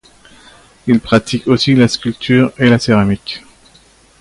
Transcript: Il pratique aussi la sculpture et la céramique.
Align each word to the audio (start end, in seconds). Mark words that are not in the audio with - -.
Il 0.87 0.99
pratique 0.99 1.45
aussi 1.47 1.75
la 1.75 1.87
sculpture 1.87 2.51
et 2.57 2.69
la 2.71 2.79
céramique. 2.79 3.43